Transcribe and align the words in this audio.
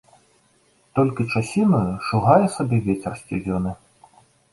Толькі 0.99 1.25
часінаю 1.35 1.91
шугае 2.07 2.39
сабе 2.55 2.77
вецер 2.87 3.13
сцюдзёны. 3.21 3.75